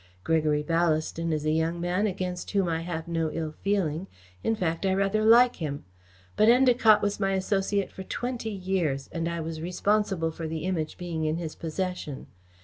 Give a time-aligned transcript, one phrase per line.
[0.23, 4.07] Gregory Ballaston is a young man against whom I have no ill feeling
[4.43, 5.85] in fact, I rather like him
[6.35, 10.97] but Endacott was my associate for twenty years and I was responsible for the Image
[10.97, 12.25] being in his possession.